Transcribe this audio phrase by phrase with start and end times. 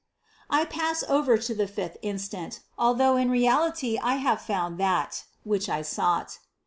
[0.49, 0.49] 46.
[0.49, 5.69] I pass over to the fifth instant, although in reality I have found that, which
[5.69, 6.39] I sought.